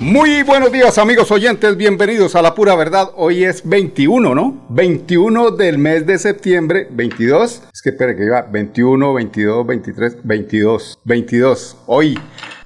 [0.00, 3.10] Muy buenos días amigos oyentes, bienvenidos a La Pura Verdad.
[3.16, 4.66] Hoy es 21, ¿no?
[4.70, 7.64] 21 del mes de septiembre, 22.
[7.70, 11.76] Es que espere que iba 21, 22, 23, 22, 22.
[11.84, 12.18] Hoy,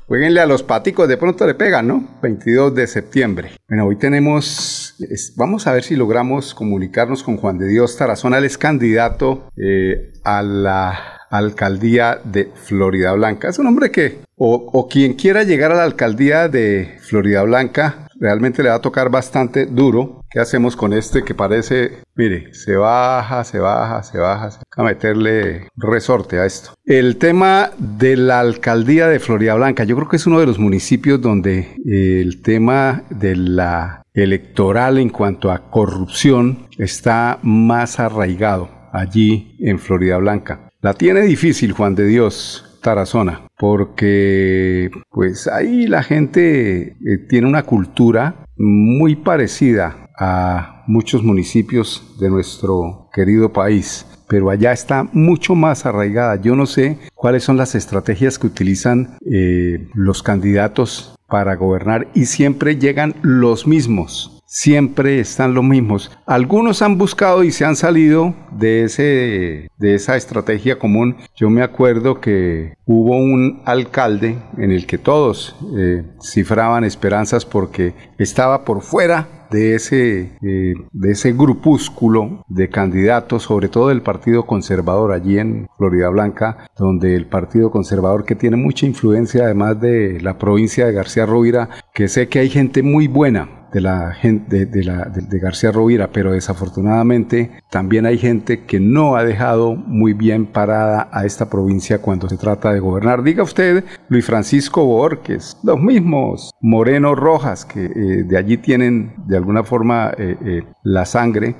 [0.07, 2.09] jueguenle a los paticos, de pronto le pegan, ¿no?
[2.23, 3.51] 22 de septiembre.
[3.69, 4.95] Bueno, hoy tenemos,
[5.35, 10.13] vamos a ver si logramos comunicarnos con Juan de Dios Tarazona, él es candidato eh,
[10.23, 13.49] a la alcaldía de Florida Blanca.
[13.49, 18.63] Es un hombre que, o, quien quiera llegar a la alcaldía de Florida Blanca, realmente
[18.63, 20.21] le va a tocar bastante duro.
[20.31, 24.83] ¿Qué hacemos con este que parece, mire, se baja, se baja, se baja, se a
[24.83, 26.73] meterle resorte a esto?
[26.85, 30.59] El tema de la alcaldía de Florida Blanca, yo creo que es uno de los
[30.59, 39.57] municipios donde el tema de la electoral en cuanto a corrupción está más arraigado allí
[39.59, 40.71] en Florida Blanca.
[40.85, 47.63] La tiene difícil Juan de Dios Tarazona, porque pues ahí la gente eh, tiene una
[47.63, 55.87] cultura muy parecida a muchos municipios de nuestro querido país pero allá está mucho más
[55.87, 56.41] arraigada.
[56.41, 62.27] Yo no sé cuáles son las estrategias que utilizan eh, los candidatos para gobernar y
[62.27, 66.17] siempre llegan los mismos siempre están los mismos.
[66.27, 71.17] Algunos han buscado y se han salido de, ese, de esa estrategia común.
[71.35, 77.95] Yo me acuerdo que hubo un alcalde en el que todos eh, cifraban esperanzas porque
[78.17, 84.47] estaba por fuera de ese, eh, de ese grupúsculo de candidatos, sobre todo del Partido
[84.47, 90.21] Conservador allí en Florida Blanca, donde el Partido Conservador que tiene mucha influencia además de
[90.21, 94.67] la provincia de García Rovira, que sé que hay gente muy buena, de la gente
[94.67, 100.13] de, la, de, García Rovira, pero desafortunadamente también hay gente que no ha dejado muy
[100.13, 103.25] bien parada a esta provincia cuando se trata de gobernar.
[103.25, 109.37] Diga usted, Luis Francisco Borges, los mismos Moreno Rojas, que eh, de allí tienen de
[109.37, 111.57] alguna forma eh, eh, la sangre.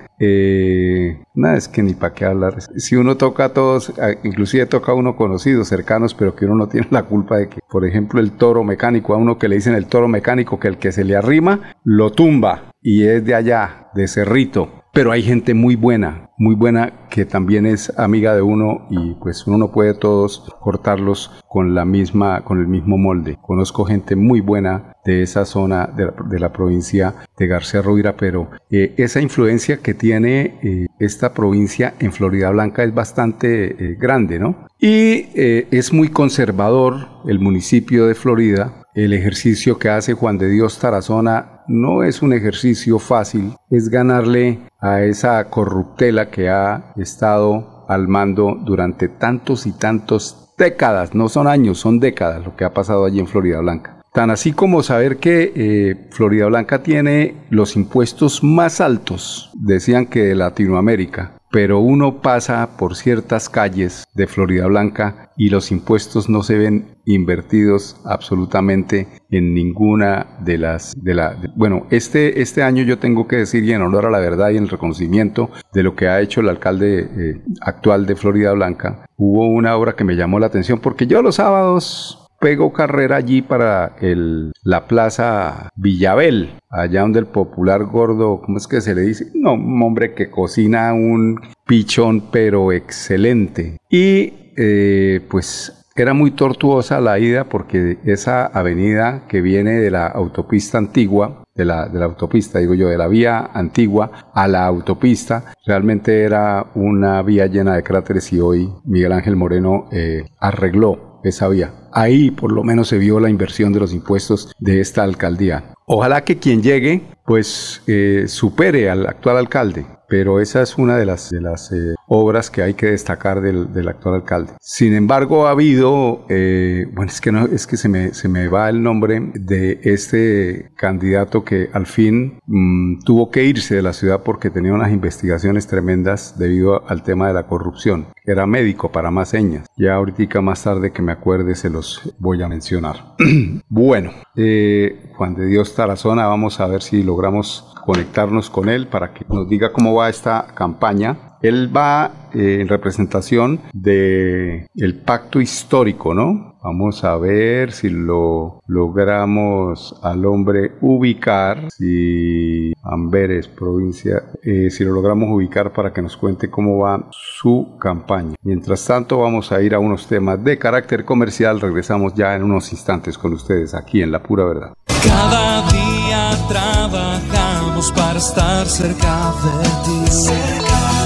[1.35, 2.63] nada, es que ni para qué hablar.
[2.77, 3.93] Si uno toca a todos,
[4.23, 7.59] inclusive toca a uno conocido, cercanos, pero que uno no tiene la culpa de que,
[7.69, 10.79] por ejemplo, el toro mecánico, a uno que le dicen el toro mecánico, que el
[10.79, 14.85] que se le arrima, lo tumba y es de allá, de Cerrito.
[14.93, 19.45] Pero hay gente muy buena, muy buena que también es amiga de uno y pues
[19.47, 23.37] uno no puede todos cortarlos con la misma, con el mismo molde.
[23.43, 28.95] Conozco gente muy buena de esa zona de la, provincia de García Rovira, pero eh,
[28.97, 34.69] esa influencia que tiene eh, esta provincia en Florida Blanca es bastante eh, grande, ¿no?
[34.79, 40.79] Y es muy conservador el municipio de Florida, el ejercicio que hace Juan de Dios
[40.79, 48.09] Tarazona no es un ejercicio fácil, es ganarle a esa corruptela que ha estado al
[48.09, 53.05] mando durante tantos y tantos décadas, no son años, son décadas lo que ha pasado
[53.05, 54.04] allí en Florida Blanca.
[54.15, 60.23] Tan así como saber que eh, Florida Blanca tiene los impuestos más altos, decían que
[60.23, 66.45] de Latinoamérica, pero uno pasa por ciertas calles de Florida Blanca y los impuestos no
[66.45, 73.01] se ven invertidos absolutamente en ninguna de las de la bueno este este año yo
[73.01, 75.97] tengo que decir y en honor a la verdad y en el reconocimiento de lo
[75.97, 80.17] que ha hecho el alcalde eh, actual de Florida Blanca hubo una obra que me
[80.17, 86.51] llamó la atención porque yo los sábados pego carrera allí para el, la plaza Villabel,
[86.69, 89.31] allá donde el popular gordo, ¿cómo es que se le dice?
[89.33, 93.79] No, un hombre que cocina un pichón, pero excelente.
[93.89, 100.09] Y eh, pues era muy tortuosa la ida porque esa avenida que viene de la
[100.09, 104.67] autopista antigua, de la, de la, autopista, digo yo, de la vía antigua a la
[104.67, 111.14] autopista, realmente era una vía llena de cráteres y hoy Miguel Ángel Moreno eh, arregló
[111.25, 111.73] esa vía.
[111.93, 115.75] Ahí por lo menos se vio la inversión de los impuestos de esta alcaldía.
[115.87, 121.07] Ojalá que quien llegue pues eh, supere al actual alcalde pero esa es una de
[121.07, 124.53] las, de las eh, obras que hay que destacar del, actual alcalde.
[124.61, 128.49] Sin embargo, ha habido, eh, bueno, es que, no, es que se, me, se me
[128.49, 133.93] va el nombre de este candidato que al fin mm, tuvo que irse de la
[133.93, 138.07] ciudad porque tenía unas investigaciones tremendas debido al tema de la corrupción.
[138.25, 139.67] Era médico para más señas.
[139.77, 143.15] Ya ahorita más tarde que me acuerde se los voy a mencionar.
[143.69, 149.13] bueno, eh, Juan de Dios Tarazona, vamos a ver si logramos conectarnos con él para
[149.13, 155.43] que nos diga cómo va esta campaña Él va eh, en representación de el pacto
[155.43, 156.57] histórico, ¿no?
[156.63, 164.93] Vamos a ver si lo logramos al hombre ubicar, si Amberes, provincia, eh, si lo
[164.93, 168.37] logramos ubicar para que nos cuente cómo va su campaña.
[168.43, 171.61] Mientras tanto, vamos a ir a unos temas de carácter comercial.
[171.61, 174.73] Regresamos ya en unos instantes con ustedes aquí en La Pura Verdad.
[174.87, 180.74] Cada día trabajamos para estar cerca de ti.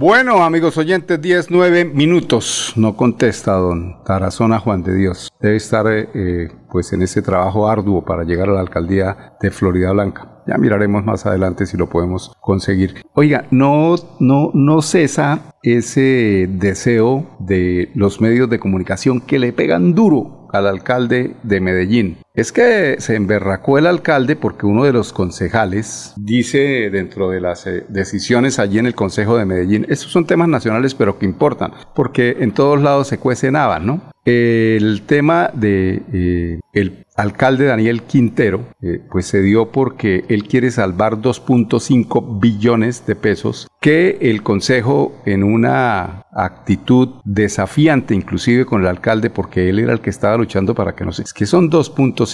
[0.00, 2.72] Bueno, amigos oyentes, 10, 9 minutos.
[2.74, 5.30] No contesta don Tarazona Juan de Dios.
[5.38, 9.92] Debe estar eh, pues en ese trabajo arduo para llegar a la alcaldía de Florida
[9.92, 10.42] Blanca.
[10.46, 13.02] Ya miraremos más adelante si lo podemos conseguir.
[13.12, 19.94] Oiga, no, no, no cesa ese deseo de los medios de comunicación que le pegan
[19.94, 22.16] duro al alcalde de Medellín.
[22.40, 27.66] Es que se emberracó el alcalde porque uno de los concejales dice dentro de las
[27.66, 31.72] eh, decisiones allí en el Consejo de Medellín, estos son temas nacionales pero que importan,
[31.94, 34.00] porque en todos lados se cuecen habas, ¿no?
[34.24, 40.70] El tema de eh, el alcalde Daniel Quintero, eh, pues se dio porque él quiere
[40.70, 48.88] salvar 2.5 billones de pesos que el Consejo en una actitud desafiante inclusive con el
[48.88, 51.22] alcalde porque él era el que estaba luchando para que no se...
[51.22, 52.29] Es que son 2.5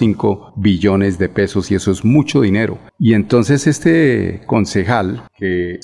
[0.56, 2.78] billones de pesos y eso es mucho dinero.
[2.98, 5.78] Y entonces este concejal que,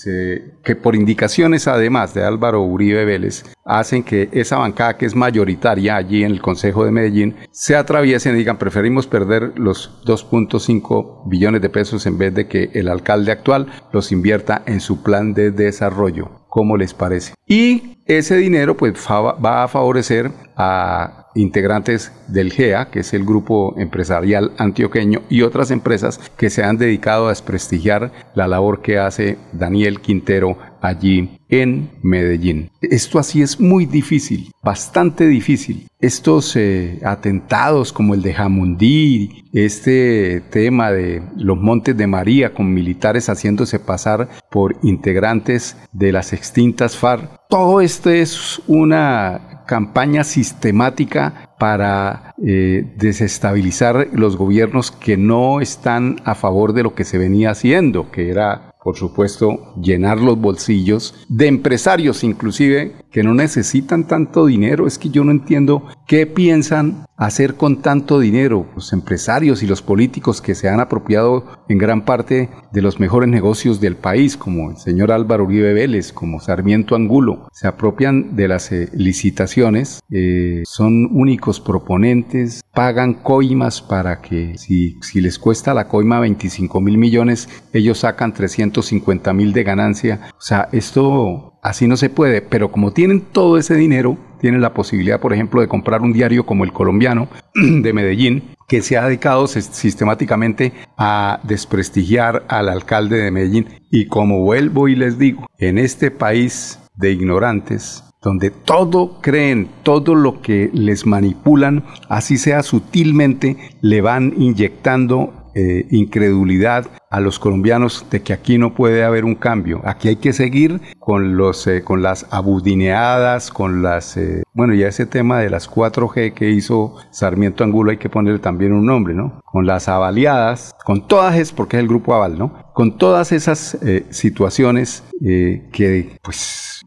[0.64, 5.96] que por indicaciones además de Álvaro Uribe Vélez hacen que esa bancada que es mayoritaria
[5.96, 11.62] allí en el Consejo de Medellín se atraviesen y digan preferimos perder los 2.5 billones
[11.62, 15.50] de pesos en vez de que el alcalde actual los invierta en su plan de
[15.50, 16.42] desarrollo.
[16.48, 17.34] ¿Cómo les parece?
[17.46, 23.74] Y ese dinero pues va a favorecer a integrantes del GEA, que es el grupo
[23.78, 29.38] empresarial antioqueño, y otras empresas que se han dedicado a desprestigiar la labor que hace
[29.52, 32.70] Daniel Quintero allí en Medellín.
[32.80, 35.86] Esto así es muy difícil, bastante difícil.
[36.00, 42.72] Estos eh, atentados como el de Jamundí, este tema de los Montes de María con
[42.72, 51.50] militares haciéndose pasar por integrantes de las extintas FARC, todo esto es una campaña sistemática
[51.58, 57.50] para eh, desestabilizar los gobiernos que no están a favor de lo que se venía
[57.50, 64.46] haciendo, que era por supuesto, llenar los bolsillos de empresarios inclusive que no necesitan tanto
[64.46, 64.86] dinero.
[64.86, 69.82] Es que yo no entiendo qué piensan hacer con tanto dinero los empresarios y los
[69.82, 74.70] políticos que se han apropiado en gran parte de los mejores negocios del país, como
[74.70, 77.48] el señor Álvaro Uribe Vélez, como Sarmiento Angulo.
[77.52, 84.98] Se apropian de las eh, licitaciones, eh, son únicos proponentes, pagan coimas para que si,
[85.02, 90.20] si les cuesta la coima 25 mil millones, ellos sacan 350 mil de ganancia.
[90.36, 94.74] O sea, esto así no se puede, pero como tienen todo ese dinero, tienen la
[94.74, 99.06] posibilidad, por ejemplo, de comprar un diario como el colombiano de Medellín, que se ha
[99.06, 103.68] dedicado sistemáticamente a desprestigiar al alcalde de Medellín.
[103.90, 110.14] Y como vuelvo y les digo, en este país de ignorantes, donde todo creen, todo
[110.14, 118.06] lo que les manipulan, así sea sutilmente, le van inyectando eh, incredulidad a los colombianos
[118.10, 119.82] de que aquí no puede haber un cambio.
[119.84, 124.16] Aquí hay que seguir con, los, eh, con las abudineadas, con las...
[124.16, 128.38] Eh, bueno, ya ese tema de las 4G que hizo Sarmiento Angulo hay que ponerle
[128.38, 129.40] también un nombre, ¿no?
[129.44, 132.72] Con las avaliadas, con todas es porque es el grupo aval, ¿no?
[132.72, 133.78] Con todas esas
[134.10, 136.82] situaciones que, pues,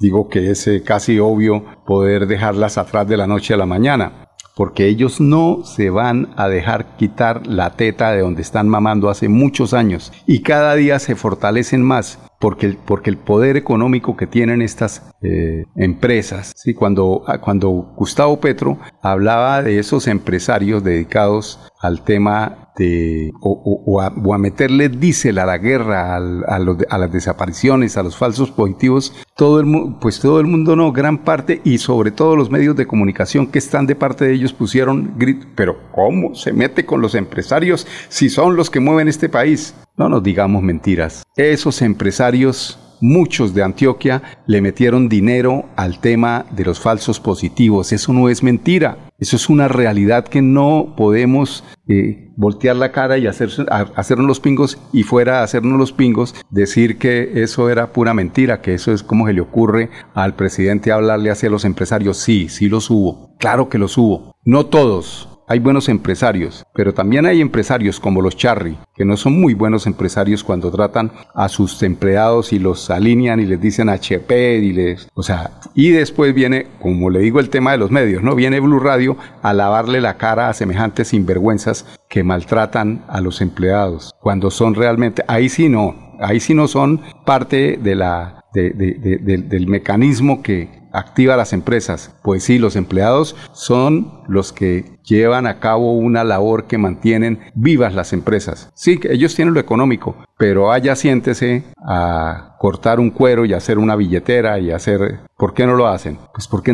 [0.00, 4.29] digo que es casi obvio poder dejarlas atrás de la noche a la mañana
[4.60, 9.26] porque ellos no se van a dejar quitar la teta de donde están mamando hace
[9.26, 14.26] muchos años y cada día se fortalecen más porque el, porque el poder económico que
[14.26, 16.74] tienen estas eh, empresas, ¿sí?
[16.74, 24.38] cuando, ah, cuando Gustavo Petro hablaba de esos empresarios dedicados al tema de, o, a,
[24.38, 30.18] meterle diésel a la guerra, a, las desapariciones, a los falsos positivos, todo el, pues
[30.18, 33.86] todo el mundo no, gran parte y sobre todo los medios de comunicación que están
[33.86, 38.56] de parte de ellos pusieron grito, pero ¿cómo se mete con los empresarios si son
[38.56, 39.74] los que mueven este país?
[39.98, 41.22] No nos digamos mentiras.
[41.36, 47.92] Esos empresarios muchos de Antioquia le metieron dinero al tema de los falsos positivos.
[47.92, 48.98] Eso no es mentira.
[49.18, 54.40] Eso es una realidad que no podemos eh, voltear la cara y hacer, hacernos los
[54.40, 58.92] pingos y fuera a hacernos los pingos decir que eso era pura mentira, que eso
[58.92, 62.16] es como se le ocurre al presidente hablarle hacia los empresarios.
[62.16, 63.36] Sí, sí los hubo.
[63.38, 64.34] Claro que los hubo.
[64.44, 69.40] No todos, hay buenos empresarios, pero también hay empresarios como los Charry, que no son
[69.40, 74.58] muy buenos empresarios cuando tratan a sus empleados y los alinean y les dicen HP
[74.58, 78.22] y les, o sea, y después viene, como le digo el tema de los medios,
[78.22, 78.36] ¿no?
[78.36, 84.14] Viene Blue Radio a lavarle la cara a semejantes sinvergüenzas que maltratan a los empleados,
[84.20, 90.44] cuando son realmente, ahí sí no, ahí sí no son parte de la, del mecanismo
[90.44, 92.14] que, activa las empresas?
[92.22, 97.94] Pues sí, los empleados son los que llevan a cabo una labor que mantienen vivas
[97.94, 98.70] las empresas.
[98.74, 103.96] Sí, ellos tienen lo económico, pero allá siéntese a cortar un cuero y hacer una
[103.96, 105.20] billetera y hacer...
[105.36, 106.18] ¿Por qué no lo hacen?
[106.34, 106.72] Pues porque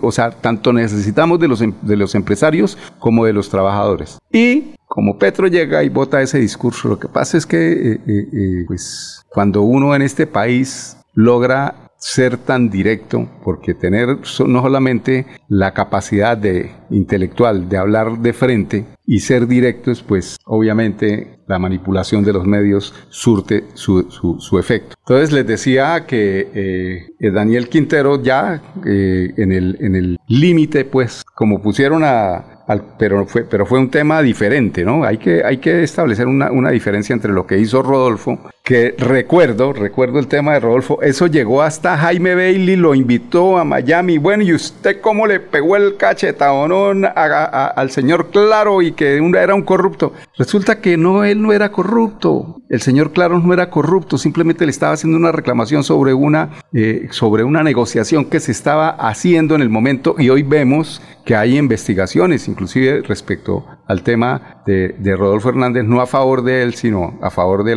[0.00, 4.18] o sea, tanto necesitamos de los, em, de los empresarios como de los trabajadores.
[4.30, 8.28] Y como Petro llega y vota ese discurso, lo que pasa es que eh, eh,
[8.32, 15.24] eh, pues, cuando uno en este país logra ser tan directo, porque tener no solamente
[15.48, 22.24] la capacidad de intelectual de hablar de frente y ser directos, pues obviamente la manipulación
[22.24, 24.96] de los medios surte su, su, efecto.
[24.98, 26.48] Entonces les decía que
[27.20, 32.51] eh, Daniel Quintero ya eh, en el límite, en el pues como pusieron a,
[32.98, 35.04] pero, fue, pero fue un tema diferente, ¿no?
[35.04, 39.72] Hay que, hay que establecer una, una, diferencia entre lo que hizo Rodolfo, que recuerdo,
[39.72, 44.44] recuerdo el tema de Rodolfo, eso llegó hasta Jaime Bailey, lo invitó a Miami, bueno,
[44.44, 50.12] ¿y usted cómo le pegó el cachetadón al señor Claro y que era un corrupto?
[50.38, 54.70] Resulta que no, él no era corrupto, el señor Claro no era corrupto, simplemente le
[54.70, 59.62] estaba haciendo una reclamación sobre una, eh, sobre una negociación que se estaba haciendo en
[59.62, 65.84] el momento y hoy vemos que hay investigaciones, inclusive respecto al tema de, Rodolfo Hernández,
[65.84, 67.76] no a favor de él, sino a favor de,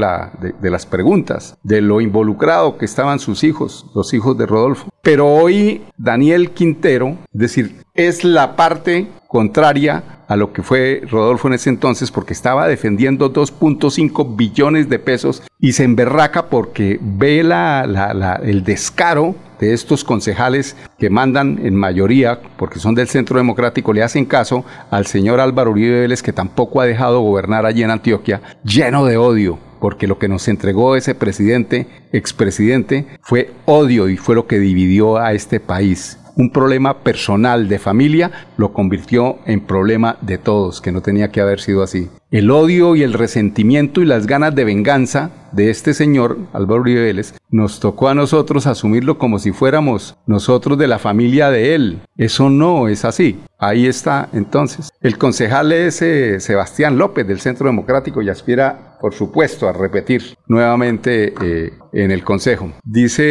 [0.59, 4.89] de, las preguntas, de lo involucrado que estaban sus hijos, los hijos de Rodolfo.
[5.01, 11.47] Pero hoy Daniel Quintero, es decir, es la parte contraria a lo que fue Rodolfo
[11.47, 17.43] en ese entonces porque estaba defendiendo 2.5 billones de pesos y se emberraca porque ve
[17.43, 23.93] la, el descaro de estos concejales que mandan en mayoría, porque son del Centro Democrático,
[23.93, 27.91] le hacen caso al señor Álvaro Uribe Vélez, que tampoco ha dejado gobernar allí en
[27.91, 34.17] Antioquia, lleno de odio, porque lo que nos entregó ese presidente, expresidente, fue odio y
[34.17, 39.61] fue lo que dividió a este país un problema personal de familia lo convirtió en
[39.61, 42.09] problema de todos, que no tenía que haber sido así.
[42.31, 47.21] El odio y el resentimiento y las ganas de venganza de este señor, Álvaro Uribe
[47.49, 52.01] nos tocó a nosotros asumirlo como si fuéramos nosotros de la familia de él.
[52.17, 53.39] Eso no es así.
[53.57, 54.89] Ahí está entonces.
[54.99, 60.35] El concejal es eh, Sebastián López del Centro Democrático y aspira, por supuesto, a repetir
[60.47, 62.73] nuevamente eh, en el Consejo.
[62.83, 63.23] Dice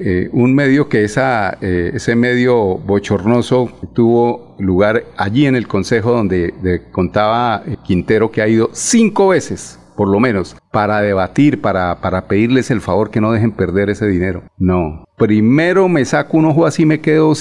[0.00, 6.52] eh, un medio que ese medio bochornoso tuvo lugar allí en el Consejo donde
[6.92, 12.70] contaba Quintero que ha ido cinco veces por lo menos, para debatir, para, para pedirles
[12.70, 14.44] el favor que no dejen perder ese dinero.
[14.56, 15.04] No.
[15.18, 17.34] Primero me saco un ojo así me quedo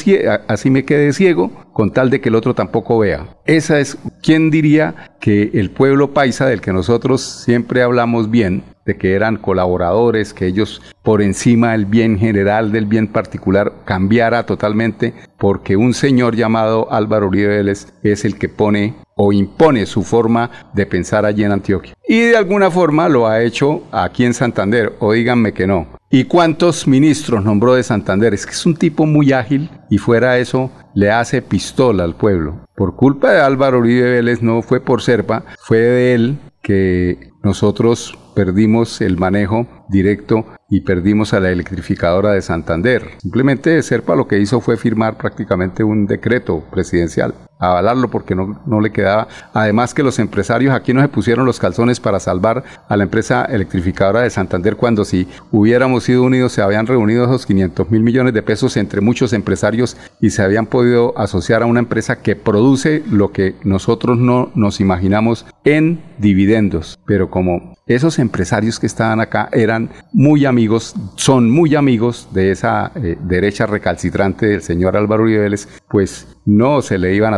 [0.46, 0.84] así me
[1.14, 3.38] ciego, con tal de que el otro tampoco vea.
[3.46, 8.98] Esa es, ¿quién diría que el pueblo paisa del que nosotros siempre hablamos bien, de
[8.98, 15.14] que eran colaboradores, que ellos por encima del bien general, del bien particular, cambiara totalmente,
[15.40, 20.50] porque un señor llamado Álvaro Uribe Vélez es el que pone o impone su forma
[20.74, 21.94] de pensar allí en Antioquia.
[22.08, 25.88] Y de alguna forma lo ha hecho aquí en Santander, o díganme que no.
[26.10, 28.34] ¿Y cuántos ministros nombró de Santander?
[28.34, 32.66] Es que es un tipo muy ágil y fuera eso le hace pistola al pueblo.
[32.76, 38.18] Por culpa de Álvaro Uribe Vélez, no fue por Serpa, fue de él que nosotros
[38.36, 43.04] perdimos el manejo directo y perdimos a la electrificadora de Santander.
[43.18, 48.80] Simplemente Serpa lo que hizo fue firmar prácticamente un decreto presidencial avalarlo porque no, no
[48.80, 49.28] le quedaba.
[49.54, 53.44] Además que los empresarios aquí no se pusieron los calzones para salvar a la empresa
[53.46, 58.34] electrificadora de Santander cuando si hubiéramos sido unidos se habían reunido esos 500 mil millones
[58.34, 63.04] de pesos entre muchos empresarios y se habían podido asociar a una empresa que produce
[63.12, 66.98] lo que nosotros no nos imaginamos en dividendos.
[67.06, 69.79] Pero como esos empresarios que estaban acá eran
[70.12, 75.56] muy amigos, son muy amigos de esa eh, derecha recalcitrante del señor Álvaro Uribe
[75.88, 77.38] pues no se le iban a,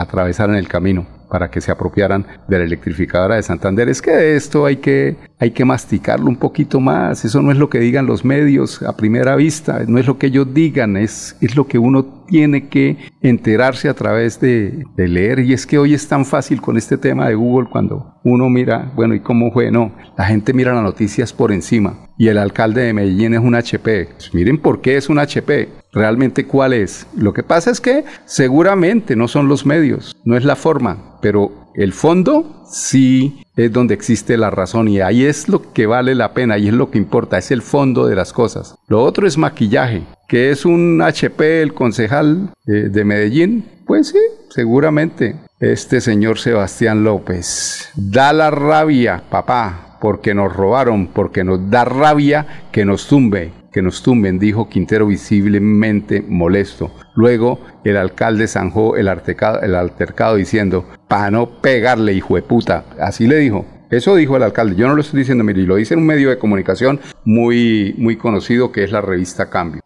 [0.00, 3.88] atravesar en el camino para que se apropiaran de la electrificadora de Santander.
[3.88, 7.24] Es que esto hay que, hay que masticarlo un poquito más.
[7.24, 10.26] Eso no es lo que digan los medios a primera vista, no es lo que
[10.26, 15.40] ellos digan, es, es lo que uno tiene que enterarse a través de, leer.
[15.40, 18.92] Y es que hoy es tan fácil con este tema de Google cuando uno mira,
[18.94, 19.70] bueno, ¿y cómo fue?
[19.70, 22.08] No, la gente mira las noticias por encima.
[22.18, 24.08] Y el alcalde de Medellín es un HP.
[24.16, 25.79] Pues miren por qué es un HP.
[25.92, 27.06] Realmente cuál es.
[27.16, 31.52] Lo que pasa es que seguramente no son los medios, no es la forma, pero
[31.74, 36.32] el fondo sí es donde existe la razón y ahí es lo que vale la
[36.32, 38.76] pena, y es lo que importa, es el fondo de las cosas.
[38.88, 43.64] Lo otro es maquillaje, que es un HP el concejal eh, de Medellín.
[43.86, 44.18] Pues sí,
[44.50, 45.36] seguramente.
[45.58, 52.46] Este señor Sebastián López da la rabia, papá, porque nos robaron, porque nos da rabia
[52.72, 56.90] que nos tumbe, que nos tumben, dijo Quintero visiblemente molesto.
[57.14, 62.84] Luego el alcalde zanjó el altercado, diciendo, para no pegarle, hijo de puta.
[62.98, 63.64] Así le dijo.
[63.90, 64.76] Eso dijo el alcalde.
[64.76, 68.16] Yo no lo estoy diciendo, mire, lo dice en un medio de comunicación muy, muy
[68.16, 69.82] conocido que es la revista Cambio.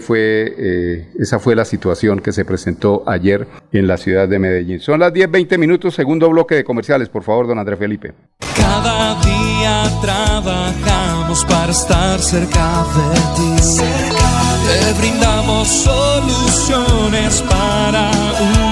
[0.00, 4.78] Fue, eh, esa fue la situación que se presentó ayer en la ciudad de Medellín.
[4.78, 8.14] Son las 10, 20 minutos, segundo bloque de comerciales, por favor, don Andrés Felipe.
[8.54, 9.82] Cada día
[11.28, 13.78] para estar cerca de ti.
[14.66, 18.10] Te brindamos soluciones para
[18.40, 18.67] un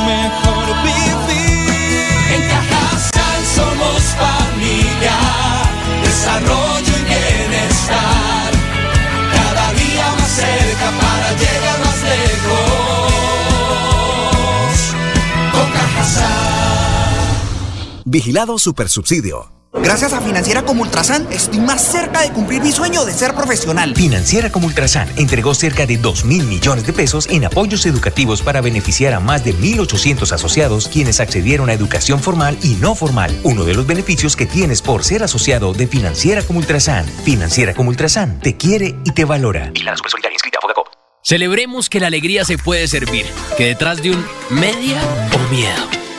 [18.16, 19.52] Vigilado Supersubsidio.
[19.74, 23.94] Gracias a Financiera como Ultrasan, estoy más cerca de cumplir mi sueño de ser profesional.
[23.94, 28.62] Financiera como Ultrasan entregó cerca de 2 mil millones de pesos en apoyos educativos para
[28.62, 33.38] beneficiar a más de 1.800 asociados quienes accedieron a educación formal y no formal.
[33.42, 37.04] Uno de los beneficios que tienes por ser asociado de Financiera como Ultrasan.
[37.22, 39.72] Financiera como Ultrasan te quiere y te valora.
[39.74, 40.82] Y la inscrita a
[41.22, 43.26] Celebremos que la alegría se puede servir,
[43.58, 45.02] que detrás de un media
[45.34, 46.06] o miedo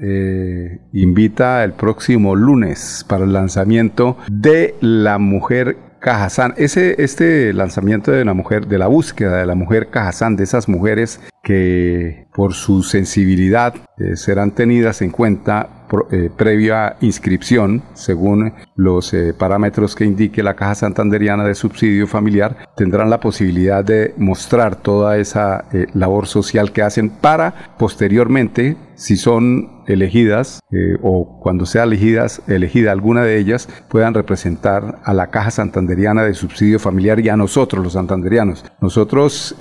[0.00, 6.54] Eh, invita el próximo lunes para el lanzamiento de La Mujer Cajazán.
[6.56, 10.68] Ese, este lanzamiento de la mujer, de la búsqueda de la mujer Cajazán, de esas
[10.68, 19.14] mujeres que por su sensibilidad eh, serán tenidas en cuenta eh, previa inscripción, según los
[19.14, 24.74] eh, parámetros que indique la Caja Santanderiana de Subsidio Familiar, tendrán la posibilidad de mostrar
[24.74, 30.60] toda esa labor social que hacen para posteriormente, si son elegidas
[31.02, 36.34] o cuando sea elegidas, elegida alguna de ellas, puedan representar a la Caja Santanderiana de
[36.34, 38.64] Subsidio Familiar y a nosotros los santanderianos.
[38.80, 39.54] Nosotros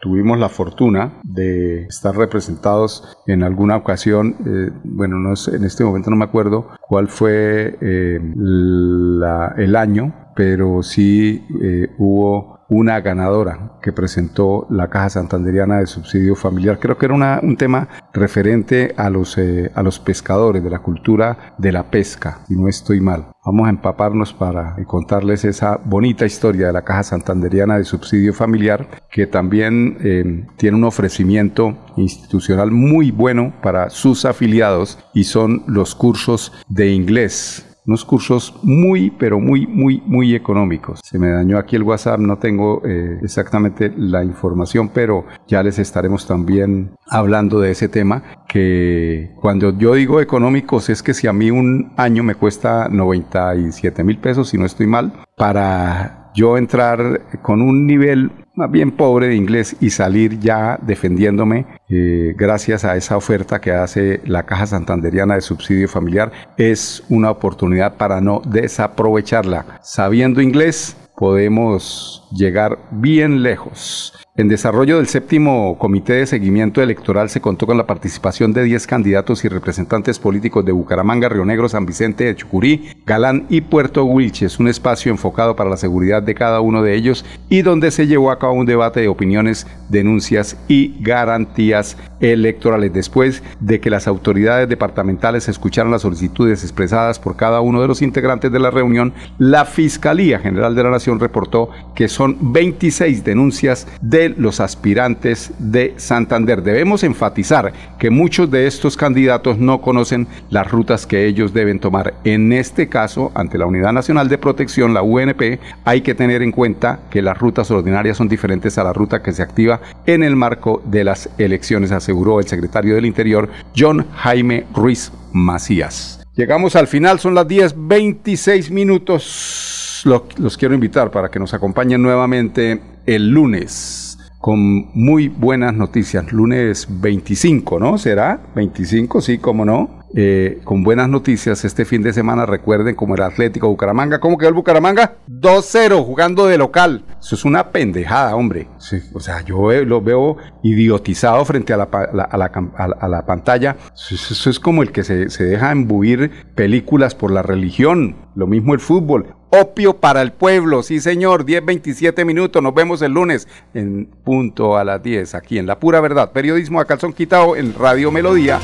[0.00, 6.10] tuvimos la fortuna de estar representados en alguna ocasión, eh, bueno, no en este momento
[6.10, 13.92] no me acuerdo cuál fue eh, el año, pero sí eh, hubo una ganadora que
[13.92, 16.78] presentó la Caja Santanderiana de Subsidio Familiar.
[16.78, 21.54] Creo que era un tema referente a los, eh, a los pescadores, de la cultura
[21.58, 23.26] de la pesca, y no estoy mal.
[23.44, 28.88] Vamos a empaparnos para contarles esa bonita historia de la Caja Santanderiana de Subsidio Familiar,
[29.10, 35.94] que también eh, tiene un ofrecimiento institucional muy bueno para sus afiliados y son los
[35.94, 41.00] cursos de inglés unos cursos muy, pero muy, muy, muy económicos.
[41.04, 45.78] Se me dañó aquí el WhatsApp, no tengo eh, exactamente la información, pero ya les
[45.78, 51.32] estaremos también hablando de ese tema, que cuando yo digo económicos es que si a
[51.32, 57.40] mí un año me cuesta 97 mil pesos, si no estoy mal, para yo entrar
[57.42, 62.96] con un nivel más bien pobre de inglés y salir ya defendiéndome eh, gracias a
[62.96, 68.40] esa oferta que hace la Caja Santanderiana de Subsidio Familiar es una oportunidad para no
[68.44, 69.78] desaprovecharla.
[69.82, 74.25] Sabiendo inglés podemos llegar bien lejos.
[74.38, 78.86] En desarrollo del séptimo Comité de Seguimiento Electoral se contó con la participación de 10
[78.86, 84.04] candidatos y representantes políticos de Bucaramanga, Río Negro, San Vicente de Chucurí, Galán y Puerto
[84.04, 88.06] Wilches, un espacio enfocado para la seguridad de cada uno de ellos y donde se
[88.06, 92.92] llevó a cabo un debate de opiniones, denuncias y garantías electorales.
[92.92, 98.02] Después de que las autoridades departamentales escucharon las solicitudes expresadas por cada uno de los
[98.02, 103.88] integrantes de la reunión, la Fiscalía General de la Nación reportó que son 26 denuncias
[104.02, 106.62] de los aspirantes de Santander.
[106.62, 112.14] Debemos enfatizar que muchos de estos candidatos no conocen las rutas que ellos deben tomar.
[112.24, 116.52] En este caso, ante la Unidad Nacional de Protección, la UNP, hay que tener en
[116.52, 120.36] cuenta que las rutas ordinarias son diferentes a la ruta que se activa en el
[120.36, 126.22] marco de las elecciones, aseguró el secretario del Interior, John Jaime Ruiz Macías.
[126.34, 130.02] Llegamos al final, son las 10.26 minutos.
[130.04, 134.05] Los quiero invitar para que nos acompañen nuevamente el lunes
[134.38, 136.32] con muy buenas noticias.
[136.32, 137.98] Lunes 25, ¿no?
[137.98, 138.40] ¿Será?
[138.54, 139.95] 25, sí, cómo no.
[140.14, 142.46] Eh, con buenas noticias este fin de semana.
[142.46, 144.20] Recuerden como el Atlético Bucaramanga.
[144.20, 145.16] ¿Cómo quedó el Bucaramanga?
[145.28, 147.04] 2-0 jugando de local.
[147.20, 148.68] Eso es una pendejada, hombre.
[149.12, 153.76] o sea, yo lo veo idiotizado frente a la, pantalla.
[153.94, 158.16] Eso, es como el que se, deja embuir películas por la religión.
[158.34, 159.34] Lo mismo el fútbol.
[159.50, 164.76] Opio para el pueblo, sí señor, 10, 27 minutos, nos vemos el lunes en punto
[164.76, 168.58] a las 10, aquí en La Pura Verdad, periodismo a calzón quitado en Radio Melodía,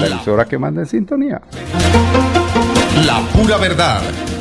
[0.00, 1.40] la emisora que manda en sintonía.
[3.04, 4.00] La Pura Verdad,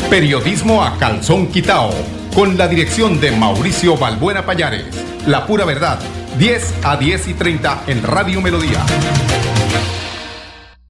[0.10, 1.92] periodismo a calzón quitado,
[2.34, 4.86] con la dirección de Mauricio Balbuena Payares.
[5.28, 6.00] La Pura Verdad,
[6.38, 8.86] 10 a 10 y 30 en Radio Melodía.